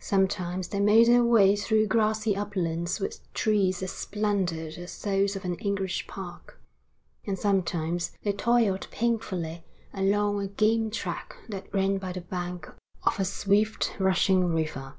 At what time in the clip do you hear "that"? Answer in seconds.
11.48-11.72